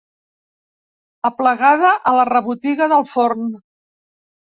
Aplegada 1.29 1.93
a 1.99 2.17
la 2.23 2.27
rebotiga 2.33 2.91
del 2.97 3.09
forn. 3.15 3.57